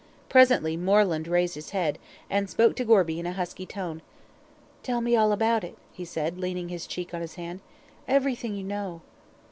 Presently 0.29 0.75
Moreland 0.77 1.27
raised 1.27 1.53
his 1.53 1.69
head, 1.77 1.99
and 2.27 2.49
spoke 2.49 2.75
to 2.77 2.83
Gorby 2.83 3.19
in 3.19 3.27
a 3.27 3.33
husky 3.33 3.67
tone. 3.67 4.01
"Tell 4.81 4.99
me 4.99 5.15
all 5.15 5.31
about 5.31 5.63
it," 5.63 5.77
he 5.93 6.05
said, 6.05 6.39
leaning 6.39 6.69
his 6.69 6.87
cheek 6.87 7.13
on 7.13 7.21
his 7.21 7.35
hand. 7.35 7.59
"Everything 8.07 8.55
you 8.55 8.63
know." 8.63 9.01